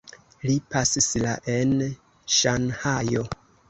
Li 0.45 0.55
pasis 0.75 1.11
la 1.27 1.35
en 1.59 1.79
Ŝanhajo. 2.41 3.29